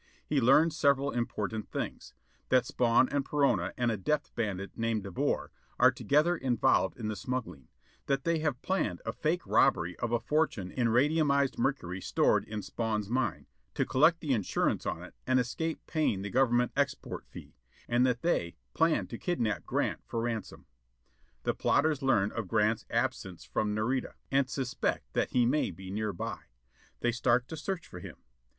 He 0.25 0.41
learns 0.41 0.75
several 0.75 1.11
important 1.11 1.69
things: 1.69 2.15
that 2.49 2.65
Spawn 2.65 3.07
and 3.09 3.23
Perona 3.23 3.71
and 3.77 3.91
a 3.91 3.97
depth 3.97 4.33
bandit 4.33 4.75
named 4.75 5.03
De 5.03 5.11
Boer 5.11 5.51
are 5.77 5.91
together 5.91 6.35
involved 6.35 6.97
in 6.97 7.07
the 7.07 7.15
smuggling; 7.15 7.67
that 8.07 8.23
they 8.23 8.39
have 8.39 8.59
planned 8.63 9.03
a 9.05 9.13
fake 9.13 9.45
robbery 9.45 9.95
of 9.99 10.11
a 10.11 10.19
fortune 10.19 10.71
in 10.71 10.87
radiumized 10.87 11.59
mercury 11.59 12.01
stored 12.01 12.49
at 12.49 12.63
Spawn's 12.63 13.11
mine, 13.11 13.45
to 13.75 13.85
collect 13.85 14.21
the 14.21 14.33
insurance 14.33 14.87
on 14.87 15.03
it 15.03 15.13
and 15.27 15.39
escape 15.39 15.79
paying 15.85 16.23
the 16.23 16.31
Government 16.31 16.71
export 16.75 17.27
fee: 17.27 17.53
and 17.87 18.03
that 18.03 18.23
they, 18.23 18.55
plan 18.73 19.05
to 19.05 19.19
kidnap 19.19 19.67
Grant 19.67 20.01
for 20.07 20.21
ransom. 20.21 20.65
The 21.43 21.53
plotters 21.53 22.01
learn 22.01 22.31
of 22.31 22.47
Grant's 22.47 22.87
absence 22.89 23.43
from 23.43 23.75
Nareda, 23.75 24.15
and 24.31 24.49
suspect 24.49 25.13
that 25.13 25.29
he 25.29 25.45
may 25.45 25.69
be 25.69 25.91
nearby. 25.91 26.39
They 27.01 27.11
start 27.11 27.47
to 27.49 27.55
search 27.55 27.85
for 27.85 27.99
him. 27.99 28.15